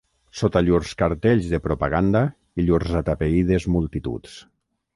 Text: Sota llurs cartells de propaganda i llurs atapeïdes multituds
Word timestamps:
Sota 0.37 0.61
llurs 0.67 0.93
cartells 1.01 1.49
de 1.51 1.59
propaganda 1.67 2.23
i 2.63 2.67
llurs 2.71 2.97
atapeïdes 3.03 3.69
multituds 3.77 4.43